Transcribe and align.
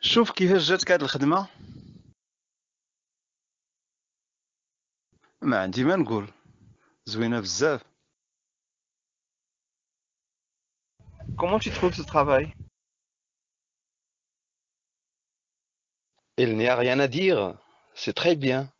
شوف 0.00 0.30
كيفاش 0.32 0.68
جاتك 0.68 0.90
هاد 0.90 1.02
الخدمة 1.02 1.48
ما 5.42 5.62
عندي 5.62 5.84
ما 5.84 5.96
نقول 5.96 6.32
زوينة 7.04 7.40
بزاف 7.40 7.88
Comment 11.36 11.60
tu 11.60 11.70
trouves 11.70 11.94
ce 11.94 12.02
travail 12.02 12.52
Il 16.36 16.56
n'y 16.56 16.68
a 16.68 16.76
rien 16.76 16.98
à 17.00 17.08
dire. 17.08 17.58
C'est 17.94 18.12
très 18.12 18.34
bien. 18.34 18.72